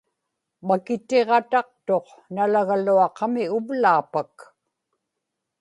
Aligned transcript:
makitiġataqtuq 0.67 2.05
nalagaluaqami 2.35 3.43
uvlaapak 3.57 4.33